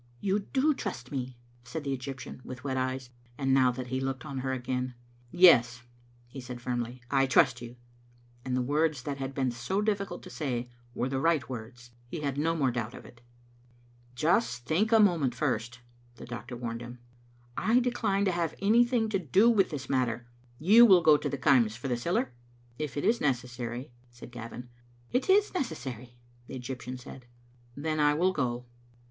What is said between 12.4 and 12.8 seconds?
more